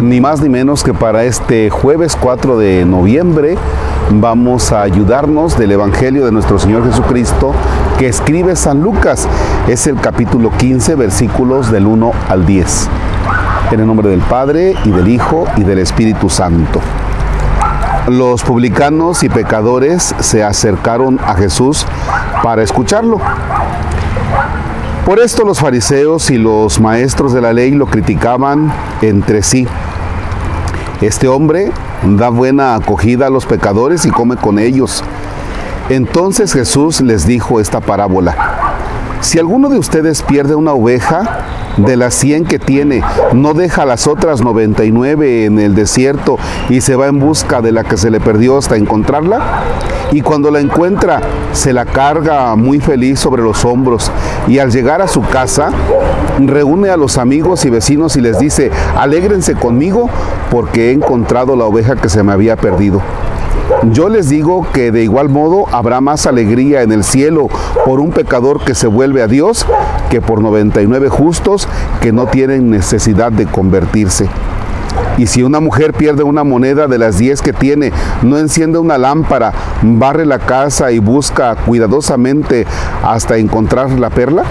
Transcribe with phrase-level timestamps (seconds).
[0.00, 3.56] ni más ni menos que para este jueves 4 de noviembre
[4.10, 7.52] vamos a ayudarnos del Evangelio de nuestro Señor Jesucristo
[7.98, 9.28] que escribe San Lucas.
[9.68, 12.88] Es el capítulo 15, versículos del 1 al 10.
[13.72, 16.80] En el nombre del Padre y del Hijo y del Espíritu Santo.
[18.08, 21.86] Los publicanos y pecadores se acercaron a Jesús
[22.42, 23.20] para escucharlo.
[25.04, 29.66] Por esto los fariseos y los maestros de la ley lo criticaban entre sí.
[31.00, 31.72] Este hombre
[32.04, 35.02] da buena acogida a los pecadores y come con ellos.
[35.88, 38.59] Entonces Jesús les dijo esta parábola.
[39.20, 41.44] Si alguno de ustedes pierde una oveja,
[41.76, 43.02] de las 100 que tiene,
[43.32, 46.36] no deja las otras 99 en el desierto
[46.68, 49.40] y se va en busca de la que se le perdió hasta encontrarla.
[50.12, 51.20] Y cuando la encuentra,
[51.52, 54.10] se la carga muy feliz sobre los hombros.
[54.48, 55.70] Y al llegar a su casa,
[56.40, 60.10] reúne a los amigos y vecinos y les dice, alégrense conmigo
[60.50, 63.00] porque he encontrado la oveja que se me había perdido.
[63.92, 67.48] Yo les digo que de igual modo habrá más alegría en el cielo
[67.84, 69.66] por un pecador que se vuelve a Dios
[70.10, 71.68] que por 99 justos
[72.00, 74.28] que no tienen necesidad de convertirse.
[75.18, 78.98] Y si una mujer pierde una moneda de las 10 que tiene, no enciende una
[78.98, 82.66] lámpara, barre la casa y busca cuidadosamente
[83.02, 84.44] hasta encontrar la perla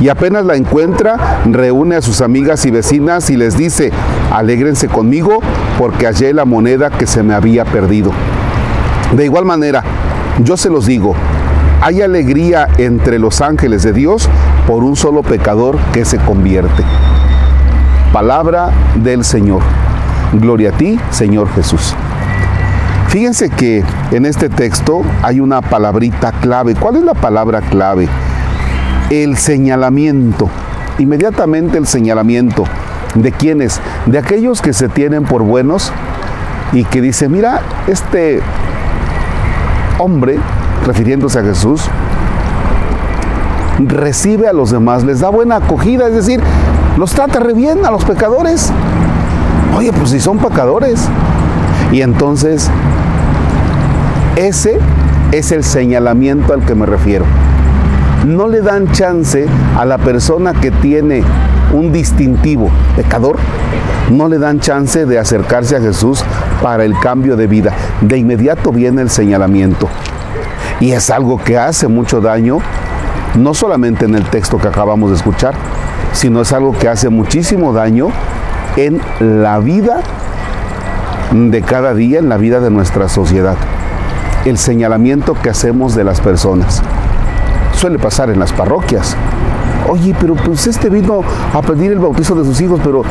[0.00, 3.90] y apenas la encuentra, reúne a sus amigas y vecinas y les dice,
[4.32, 5.40] alégrense conmigo
[5.78, 8.12] porque hallé la moneda que se me había perdido.
[9.14, 9.82] De igual manera,
[10.44, 11.14] yo se los digo,
[11.80, 14.28] hay alegría entre los ángeles de Dios
[14.66, 16.84] por un solo pecador que se convierte.
[18.12, 19.62] Palabra del Señor.
[20.32, 21.94] Gloria a ti, Señor Jesús.
[23.08, 26.74] Fíjense que en este texto hay una palabrita clave.
[26.74, 28.08] ¿Cuál es la palabra clave?
[29.10, 30.48] El señalamiento,
[30.98, 32.64] inmediatamente el señalamiento.
[33.14, 33.80] ¿De quiénes?
[34.06, 35.92] De aquellos que se tienen por buenos
[36.72, 38.40] y que dice, mira, este
[39.98, 40.38] hombre,
[40.86, 41.82] refiriéndose a Jesús,
[43.78, 46.40] recibe a los demás, les da buena acogida, es decir,
[46.98, 48.70] los trata re bien a los pecadores.
[49.76, 51.08] Oye, pues si son pecadores.
[51.92, 52.70] Y entonces,
[54.36, 54.78] ese
[55.32, 57.24] es el señalamiento al que me refiero
[58.28, 59.46] no le dan chance
[59.76, 61.22] a la persona que tiene
[61.72, 63.38] un distintivo pecador,
[64.10, 66.22] no le dan chance de acercarse a Jesús
[66.62, 67.72] para el cambio de vida.
[68.02, 69.88] De inmediato viene el señalamiento.
[70.78, 72.58] Y es algo que hace mucho daño,
[73.34, 75.54] no solamente en el texto que acabamos de escuchar,
[76.12, 78.08] sino es algo que hace muchísimo daño
[78.76, 80.00] en la vida
[81.32, 83.56] de cada día, en la vida de nuestra sociedad.
[84.44, 86.82] El señalamiento que hacemos de las personas
[87.78, 89.16] suele pasar en las parroquias.
[89.88, 91.22] Oye, pero pues este vino
[91.54, 93.02] a pedir el bautizo de sus hijos, pero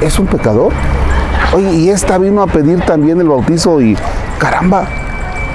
[0.00, 0.72] es un pecador.
[1.54, 3.96] Oye, y esta vino a pedir también el bautizo y
[4.38, 4.86] caramba.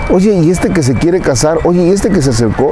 [0.10, 2.72] Oye, y este que se quiere casar, oye, y este que se acercó.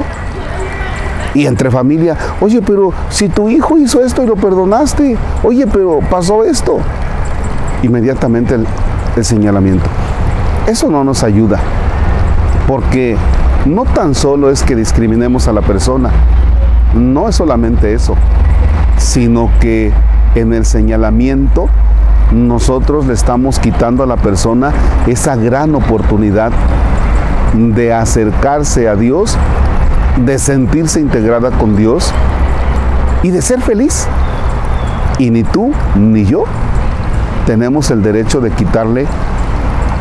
[1.32, 6.00] Y entre familia, oye, pero si tu hijo hizo esto y lo perdonaste, oye, pero
[6.10, 6.80] pasó esto.
[7.84, 8.66] Inmediatamente el,
[9.16, 9.88] el señalamiento.
[10.66, 11.60] Eso no nos ayuda,
[12.66, 13.16] porque
[13.66, 16.10] no tan solo es que discriminemos a la persona,
[16.94, 18.14] no es solamente eso,
[18.96, 19.92] sino que
[20.34, 21.68] en el señalamiento
[22.32, 24.72] nosotros le estamos quitando a la persona
[25.06, 26.52] esa gran oportunidad
[27.54, 29.36] de acercarse a Dios,
[30.24, 32.12] de sentirse integrada con Dios
[33.22, 34.06] y de ser feliz.
[35.18, 36.44] Y ni tú ni yo
[37.46, 39.06] tenemos el derecho de quitarle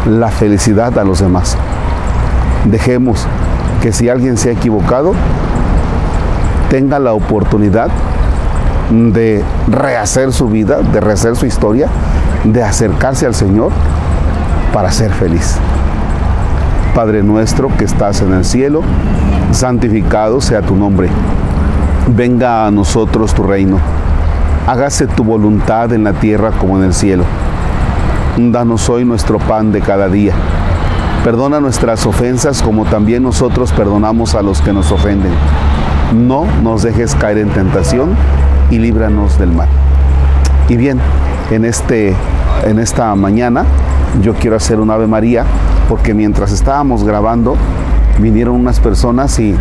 [0.08, 1.58] la felicidad a los demás.
[2.66, 3.26] Dejemos
[3.82, 5.14] que si alguien se ha equivocado,
[6.70, 7.90] tenga la oportunidad
[8.92, 11.88] de rehacer su vida, de rehacer su historia,
[12.44, 13.72] de acercarse al Señor
[14.74, 15.58] para ser feliz.
[16.94, 18.82] Padre nuestro que estás en el cielo,
[19.52, 21.10] santificado sea tu nombre.
[22.08, 23.80] Venga a nosotros tu reino.
[24.68, 27.24] Hágase tu voluntad en la tierra como en el cielo.
[28.38, 30.34] Danos hoy nuestro pan de cada día
[31.24, 35.34] Perdona nuestras ofensas como también nosotros perdonamos a los que nos ofenden.
[36.16, 38.16] No nos dejes caer en tentación
[38.72, 39.68] y líbranos del mal.
[40.70, 41.00] Y bien,
[41.52, 42.16] en, este,
[42.64, 43.66] en esta mañana
[44.22, 45.44] yo quiero hacer un Ave María
[45.90, 47.58] porque mientras estábamos grabando
[48.20, 49.56] vinieron unas personas y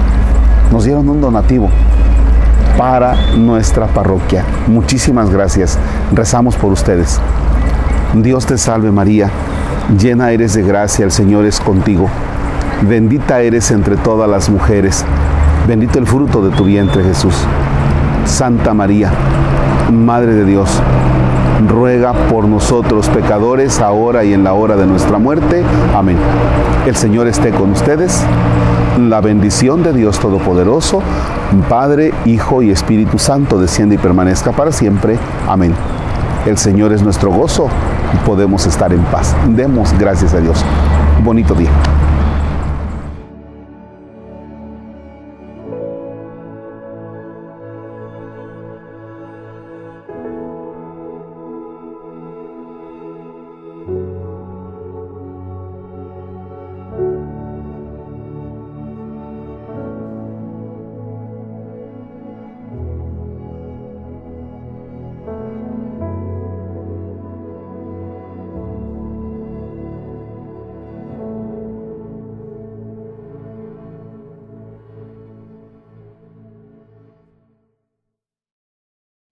[0.71, 1.71] nos dieron un donativo
[2.77, 4.45] para nuestra parroquia.
[4.69, 5.77] Muchísimas gracias.
[6.13, 7.21] Rezamos por ustedes.
[8.15, 9.29] Dios te salve María
[9.97, 12.11] Llena eres de gracia, el Señor es contigo.
[12.83, 15.03] Bendita eres entre todas las mujeres.
[15.67, 17.35] Bendito el fruto de tu vientre, Jesús.
[18.27, 19.11] Santa María,
[19.91, 20.69] Madre de Dios
[21.67, 25.65] ruega por nosotros pecadores, ahora y en la hora de nuestra muerte.
[25.97, 26.19] Amén.
[26.87, 28.23] El Señor esté con ustedes.
[28.99, 31.03] La bendición de Dios Todopoderoso,
[31.69, 35.19] Padre, Hijo y Espíritu Santo, desciende y permanezca para siempre.
[35.49, 35.75] Amén.
[36.47, 37.69] El Señor es nuestro gozo
[38.25, 39.35] podemos estar en paz.
[39.49, 40.65] Demos gracias a Dios.
[41.23, 41.71] Bonito día.